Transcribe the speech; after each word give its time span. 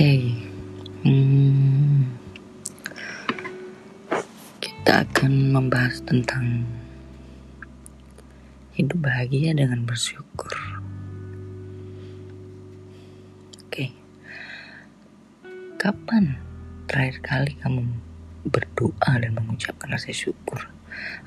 Oke, 0.00 0.32
hmm, 1.04 2.08
kita 4.56 5.04
akan 5.04 5.52
membahas 5.52 6.00
tentang 6.08 6.64
hidup 8.72 8.96
bahagia 8.96 9.52
dengan 9.52 9.84
bersyukur. 9.84 10.48
Oke, 13.68 13.92
kapan 15.76 16.40
terakhir 16.88 17.20
kali 17.20 17.52
kamu 17.60 17.84
berdoa 18.48 19.20
dan 19.20 19.36
mengucapkan 19.36 19.92
rasa 19.92 20.16
syukur 20.16 20.64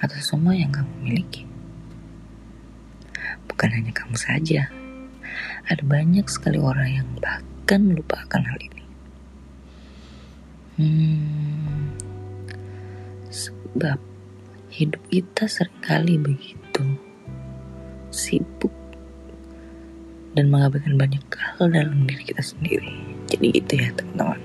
atas 0.02 0.34
semua 0.34 0.58
yang 0.58 0.74
kamu 0.74 0.90
miliki? 1.06 1.46
Bukan 3.46 3.70
hanya 3.70 3.94
kamu 3.94 4.18
saja, 4.18 4.74
ada 5.70 5.84
banyak 5.86 6.26
sekali 6.26 6.58
orang 6.58 6.90
yang 6.90 7.10
bahkan 7.22 7.53
melupakan 7.80 8.42
hal 8.42 8.60
ini. 8.62 8.84
Hmm, 10.74 11.94
sebab 13.30 14.02
hidup 14.74 15.02
kita 15.14 15.46
sering 15.46 15.78
kali 15.86 16.18
begitu 16.18 16.82
sibuk 18.10 18.74
dan 20.34 20.50
mengabaikan 20.50 20.98
banyak 20.98 21.22
hal 21.34 21.70
dalam 21.70 22.10
diri 22.10 22.34
kita 22.34 22.42
sendiri. 22.42 22.94
Jadi 23.30 23.48
itu 23.54 23.74
ya 23.78 23.94
teman-teman. 23.94 24.42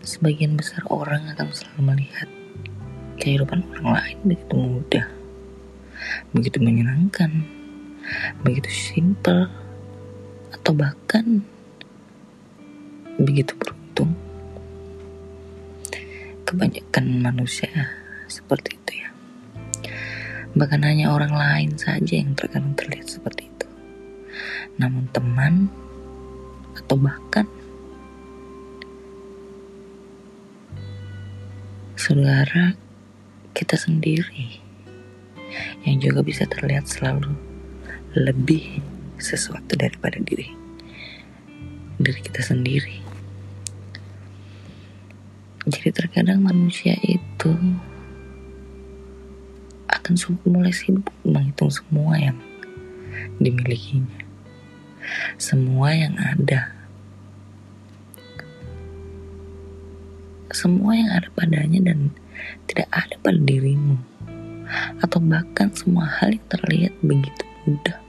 Sebagian 0.00 0.56
besar 0.56 0.80
orang 0.88 1.28
akan 1.36 1.52
selalu 1.52 1.80
melihat 1.92 2.28
kehidupan 3.20 3.62
orang 3.76 4.00
lain 4.00 4.18
begitu 4.24 4.54
mudah, 4.56 5.06
begitu 6.34 6.58
menyenangkan, 6.58 7.44
begitu 8.42 8.66
simple, 8.72 9.46
atau 10.50 10.72
bahkan 10.74 11.46
begitu 13.20 13.52
beruntung 13.60 14.16
kebanyakan 16.48 17.04
manusia 17.20 17.68
seperti 18.28 18.76
itu 18.76 18.92
ya. 19.04 19.10
Bahkan 20.52 20.80
hanya 20.84 21.12
orang 21.12 21.32
lain 21.32 21.80
saja 21.80 22.20
yang 22.20 22.36
terkadang 22.36 22.76
terlihat 22.76 23.08
seperti 23.08 23.48
itu. 23.48 23.68
Namun 24.76 25.08
teman 25.12 25.72
atau 26.76 26.96
bahkan 26.96 27.48
saudara 31.96 32.76
kita 33.52 33.76
sendiri 33.76 34.60
yang 35.84 36.00
juga 36.00 36.24
bisa 36.24 36.48
terlihat 36.48 36.88
selalu 36.88 37.32
lebih 38.16 38.80
sesuatu 39.20 39.76
daripada 39.76 40.20
diri 40.20 40.52
diri 42.02 42.20
kita 42.24 42.42
sendiri. 42.42 43.01
Jadi 45.62 45.94
terkadang 45.94 46.42
manusia 46.42 46.98
itu 47.06 47.54
akan 49.86 50.14
mulai 50.42 50.74
sibuk 50.74 51.14
menghitung 51.22 51.70
semua 51.70 52.18
yang 52.18 52.34
dimilikinya. 53.38 54.26
Semua 55.38 55.94
yang 55.94 56.18
ada. 56.18 56.74
Semua 60.50 60.98
yang 60.98 61.14
ada 61.14 61.30
padanya 61.30 61.94
dan 61.94 62.10
tidak 62.66 62.90
ada 62.90 63.14
pada 63.22 63.38
dirimu. 63.38 64.02
Atau 64.98 65.22
bahkan 65.22 65.70
semua 65.78 66.10
hal 66.18 66.34
yang 66.34 66.46
terlihat 66.50 66.94
begitu 67.06 67.44
mudah 67.70 68.02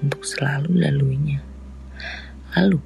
untuk 0.00 0.24
selalu 0.24 0.72
laluinya. 0.72 1.44
Lalu, 2.56 2.80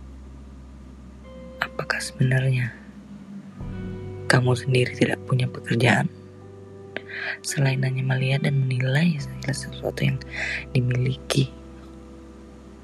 apakah 1.62 2.02
sebenarnya 2.02 2.85
kamu 4.26 4.59
sendiri 4.59 4.92
tidak 4.94 5.22
punya 5.26 5.47
pekerjaan 5.47 6.10
selain 7.42 7.82
hanya 7.82 8.03
melihat 8.03 8.47
dan 8.47 8.59
menilai 8.62 9.16
segala 9.19 9.54
sesuatu 9.54 10.00
yang 10.03 10.19
dimiliki 10.75 11.50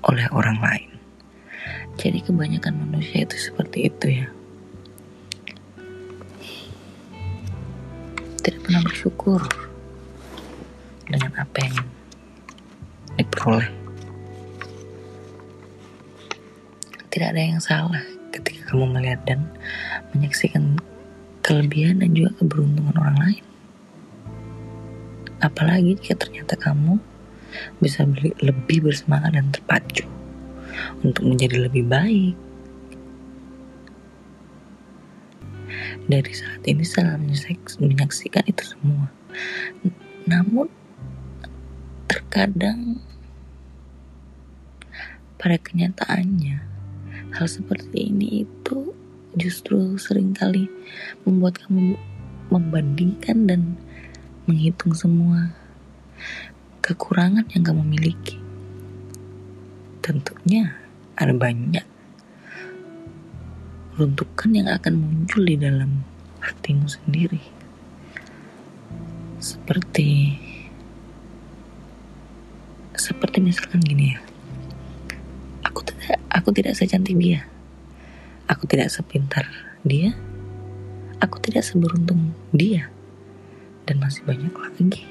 oleh 0.07 0.27
orang 0.35 0.59
lain. 0.59 0.91
Jadi 2.01 2.25
kebanyakan 2.25 2.75
manusia 2.89 3.23
itu 3.23 3.37
seperti 3.39 3.87
itu 3.87 4.07
ya. 4.25 4.27
Tidak 8.43 8.59
pernah 8.67 8.83
bersyukur 8.83 9.41
dengan 11.07 11.33
apa 11.39 11.57
yang 11.63 11.77
diperoleh. 13.21 13.71
Tidak 17.13 17.29
ada 17.29 17.43
yang 17.45 17.61
salah 17.61 18.03
ketika 18.33 18.73
kamu 18.73 18.97
melihat 18.97 19.21
dan 19.29 19.45
menyaksikan 20.17 20.81
kelebihan 21.53 22.01
dan 22.01 22.17
juga 22.17 22.33
keberuntungan 22.41 22.97
orang 22.97 23.17
lain. 23.21 23.45
Apalagi 25.45 26.01
jika 26.01 26.17
ternyata 26.17 26.57
kamu 26.57 26.97
bisa 27.77 28.09
lebih 28.41 28.89
bersemangat 28.89 29.37
dan 29.37 29.53
terpacu 29.53 30.09
untuk 31.05 31.29
menjadi 31.29 31.69
lebih 31.69 31.85
baik. 31.85 32.33
Dari 36.09 36.33
saat 36.33 36.65
ini 36.65 36.89
saya 36.89 37.21
menyaksikan 37.21 38.49
itu 38.49 38.65
semua. 38.65 39.13
Namun 40.25 40.73
terkadang 42.09 42.97
pada 45.37 45.61
kenyataannya 45.61 46.65
hal 47.37 47.47
seperti 47.49 48.09
ini 48.09 48.49
itu 48.49 49.02
justru 49.33 49.97
sering 49.97 50.37
kali 50.37 50.69
membuat 51.25 51.57
kamu 51.65 51.97
membandingkan 52.53 53.49
dan 53.49 53.61
menghitung 54.45 54.93
semua 54.93 55.57
kekurangan 56.85 57.49
yang 57.57 57.65
kamu 57.65 57.83
miliki. 57.87 58.37
Tentunya 60.03 60.77
ada 61.17 61.33
banyak 61.33 61.87
runtukan 63.97 64.51
yang 64.53 64.69
akan 64.69 64.95
muncul 64.99 65.47
di 65.47 65.57
dalam 65.57 66.05
hatimu 66.43 66.91
sendiri. 66.91 67.41
Seperti 69.41 70.37
seperti 72.93 73.39
misalkan 73.41 73.81
gini 73.81 74.13
ya. 74.13 74.21
Aku 75.65 75.81
tidak 75.87 76.21
aku 76.29 76.51
tidak 76.53 76.77
secantik 76.77 77.17
dia 77.17 77.52
Aku 78.53 78.69
tidak 78.69 78.93
sepintar 78.93 79.49
dia. 79.81 80.13
Aku 81.25 81.41
tidak 81.41 81.65
seberuntung 81.65 82.37
dia. 82.53 82.93
Dan 83.89 83.97
masih 83.97 84.21
banyak 84.29 84.53
lagi. 84.53 85.09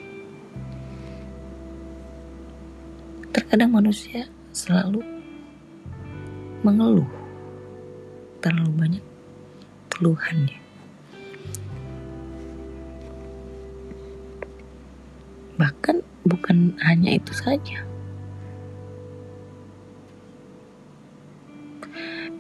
Terkadang 3.34 3.74
manusia 3.74 4.30
selalu 4.53 5.01
mengeluh 6.62 7.09
terlalu 8.46 8.74
banyak 8.78 9.06
keluhannya. 9.90 10.59
Bahkan 15.57 15.97
bukan 16.30 16.78
hanya 16.85 17.18
itu 17.18 17.34
saja. 17.34 17.91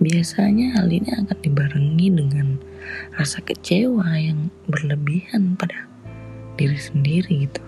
Biasanya 0.01 0.81
hal 0.81 0.89
ini 0.89 1.13
akan 1.13 1.37
dibarengi 1.45 2.09
dengan 2.09 2.57
rasa 3.13 3.37
kecewa 3.45 4.17
yang 4.17 4.49
berlebihan 4.65 5.53
pada 5.53 5.85
diri 6.57 6.73
sendiri 6.73 7.45
gitu. 7.45 7.61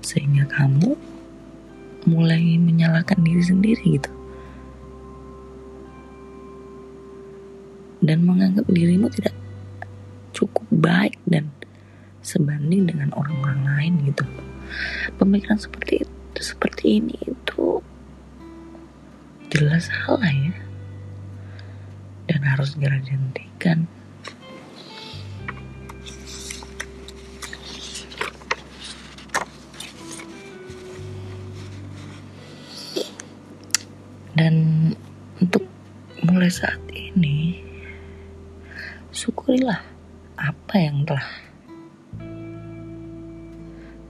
Sehingga 0.00 0.48
kamu 0.48 0.96
mulai 2.08 2.56
menyalahkan 2.56 3.20
diri 3.20 3.44
sendiri 3.44 3.84
gitu. 4.00 4.08
Dan 8.00 8.24
menganggap 8.24 8.64
dirimu 8.64 9.12
tidak 9.12 9.36
cukup 10.32 10.64
baik 10.72 11.20
dan 11.28 11.52
sebanding 12.24 12.88
dengan 12.88 13.12
orang-orang 13.12 13.68
lain 13.68 13.92
gitu. 14.08 14.24
Pemikiran 15.20 15.60
seperti 15.60 16.08
itu, 16.08 16.40
seperti 16.40 17.04
ini 17.04 17.20
itu 17.20 17.84
jelas 19.52 19.92
salah 19.92 20.32
ya 20.32 20.64
dan 22.28 22.40
harus 22.44 22.72
segera 22.72 23.00
dihentikan. 23.00 23.84
Dan 34.34 34.54
untuk 35.38 35.62
mulai 36.26 36.50
saat 36.50 36.82
ini, 36.90 37.62
syukurilah 39.14 39.78
apa 40.34 40.74
yang 40.74 41.06
telah 41.06 41.22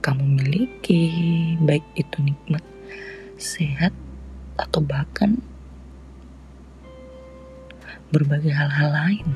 kamu 0.01 0.25
miliki, 0.41 1.05
baik 1.61 1.85
itu 1.93 2.17
nikmat, 2.25 2.65
sehat, 3.37 3.93
atau 4.57 4.81
bahkan 4.81 5.41
berbagai 8.13 8.53
hal-hal 8.53 8.89
lain. 8.93 9.27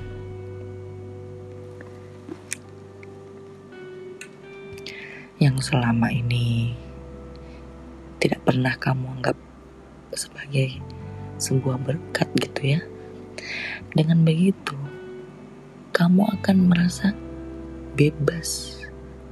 Yang 5.39 5.71
selama 5.71 6.12
ini 6.12 6.75
tidak 8.19 8.44
pernah 8.44 8.75
kamu 8.75 9.19
anggap 9.19 9.38
sebagai 10.12 10.83
sebuah 11.39 11.80
berkat 11.80 12.27
gitu 12.38 12.77
ya. 12.77 12.81
Dengan 13.95 14.21
begitu, 14.27 14.75
kamu 15.95 16.27
akan 16.39 16.57
merasa 16.68 17.15
bebas 17.95 18.83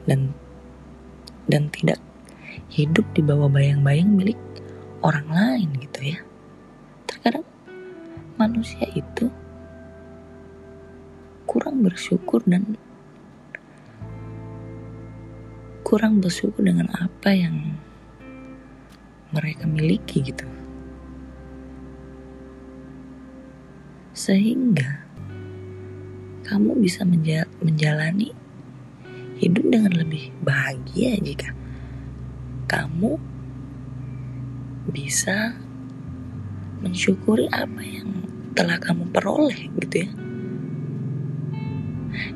dan 0.07 0.31
dan 1.51 1.67
tidak 1.71 1.99
hidup 2.71 3.05
di 3.13 3.21
bawah 3.21 3.51
bayang-bayang 3.51 4.15
milik 4.15 4.39
orang 5.03 5.27
lain 5.29 5.69
gitu 5.83 6.15
ya. 6.15 6.19
Manusia 8.37 8.85
itu 8.93 9.33
kurang 11.49 11.81
bersyukur 11.81 12.45
dan 12.45 12.77
kurang 15.81 16.21
bersyukur 16.21 16.61
dengan 16.61 16.85
apa 17.01 17.33
yang 17.33 17.73
mereka 19.33 19.65
miliki 19.65 20.21
gitu. 20.21 20.45
Sehingga 24.13 25.01
kamu 26.45 26.77
bisa 26.77 27.01
menjalani 27.63 28.37
hidup 29.41 29.65
dengan 29.65 29.97
lebih 29.97 30.29
bahagia 30.45 31.17
jika 31.25 31.57
kamu 32.69 33.17
bisa 34.93 35.57
mensyukuri 36.83 37.47
apa 37.49 37.81
yang 37.81 38.26
telah 38.57 38.81
kamu 38.81 39.05
peroleh 39.13 39.69
gitu 39.85 40.01
ya. 40.01 40.09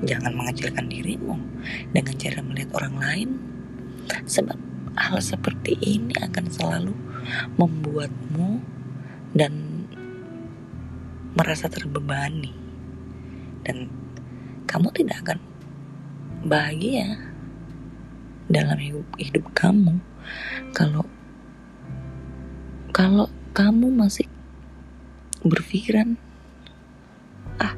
Jangan 0.05 0.37
mengecilkan 0.37 0.85
dirimu 0.85 1.41
dengan 1.89 2.13
cara 2.21 2.39
melihat 2.45 2.69
orang 2.77 2.95
lain 3.01 3.29
sebab 4.29 4.57
hal 4.93 5.17
seperti 5.17 5.73
ini 5.81 6.13
akan 6.21 6.45
selalu 6.53 6.93
membuatmu 7.57 8.61
dan 9.33 9.53
merasa 11.33 11.71
terbebani 11.71 12.53
dan 13.65 13.87
kamu 14.67 14.93
tidak 14.93 15.17
akan 15.25 15.39
bahagia 16.45 17.17
dalam 18.51 18.77
hidup, 18.77 19.07
hidup 19.15 19.45
kamu 19.55 19.97
kalau 20.75 21.07
kalau 22.91 23.31
kamu 23.55 23.87
masih 23.87 24.27
berpikiran 25.47 26.17
ah 27.57 27.73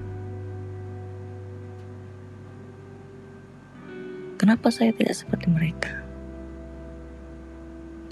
kenapa 4.40 4.68
saya 4.72 4.92
tidak 4.96 5.16
seperti 5.16 5.48
mereka 5.48 6.04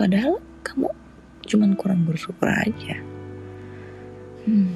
Padahal 0.02 0.42
kamu 0.66 0.90
cuman 1.46 1.78
kurang 1.78 2.10
bersyukur 2.10 2.50
aja. 2.50 2.98
Hmm. 4.50 4.74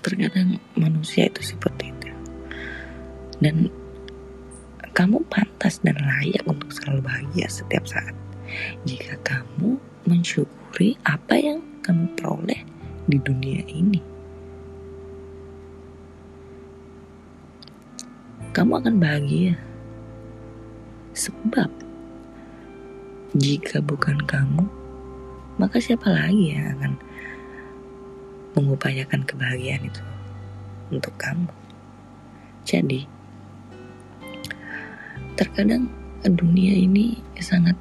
Terkadang 0.00 0.56
manusia 0.72 1.28
itu 1.28 1.44
seperti 1.44 1.92
itu. 1.92 2.08
Dan 3.36 3.68
kamu 4.96 5.20
pantas 5.28 5.84
dan 5.84 6.00
layak 6.00 6.40
untuk 6.48 6.72
selalu 6.72 7.04
bahagia 7.04 7.44
setiap 7.52 7.84
saat. 7.84 8.16
Jika 8.88 9.20
kamu 9.20 9.76
mensyukuri 10.08 10.96
apa 11.04 11.36
yang 11.36 11.60
kamu 11.84 12.08
peroleh 12.16 12.64
di 13.06 13.18
dunia 13.22 13.62
ini. 13.70 14.00
Kamu 18.50 18.72
akan 18.82 18.94
bahagia. 18.98 19.54
Sebab 21.16 21.70
jika 23.36 23.80
bukan 23.80 24.20
kamu, 24.28 24.64
maka 25.56 25.80
siapa 25.80 26.12
lagi 26.12 26.52
yang 26.52 26.76
akan 26.76 26.92
mengupayakan 28.56 29.24
kebahagiaan 29.24 29.88
itu 29.88 30.02
untuk 30.92 31.14
kamu? 31.16 31.48
Jadi, 32.66 33.06
terkadang 35.36 35.88
dunia 36.26 36.74
ini 36.74 37.22
sangat 37.38 37.78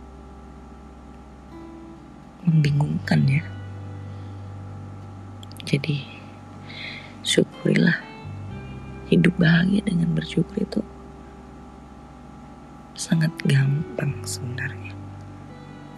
membingungkan 2.46 3.26
ya. 3.26 3.55
Jadi, 5.66 6.06
syukurilah 7.26 7.98
hidup 9.10 9.34
bahagia 9.38 9.82
dengan 9.86 10.14
bersyukur 10.14 10.62
itu 10.62 10.82
sangat 12.96 13.30
gampang 13.44 14.14
sebenarnya 14.24 14.94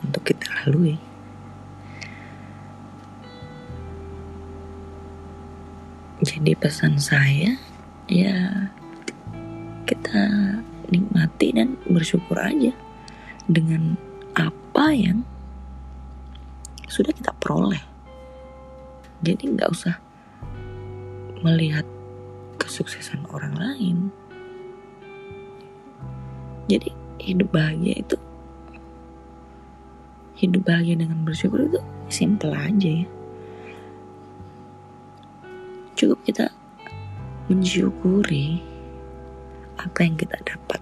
untuk 0.04 0.24
kita 0.28 0.48
lalui. 0.64 0.96
Jadi 6.18 6.58
pesan 6.58 6.98
saya 6.98 7.54
ya 8.10 8.72
kita 9.86 10.26
nikmati 10.90 11.54
dan 11.54 11.78
bersyukur 11.86 12.42
aja 12.42 12.74
dengan 13.46 13.96
apa 14.34 14.92
yang 14.98 15.22
sudah 16.90 17.14
kita 17.14 17.32
peroleh. 17.38 17.97
Jadi 19.22 19.44
nggak 19.58 19.70
usah 19.74 19.96
melihat 21.42 21.86
kesuksesan 22.62 23.26
orang 23.30 23.54
lain. 23.58 23.98
Jadi 26.68 26.92
hidup 27.24 27.50
bahagia 27.52 28.00
itu 28.04 28.18
hidup 30.38 30.70
bahagia 30.70 30.96
dengan 31.02 31.26
bersyukur 31.26 31.66
itu 31.66 31.82
simple 32.14 32.54
aja 32.54 33.04
ya 33.04 33.08
cukup 35.98 36.20
kita 36.30 36.46
mensyukuri 37.50 38.62
apa 39.82 39.98
yang 40.06 40.14
kita 40.14 40.38
dapat 40.46 40.78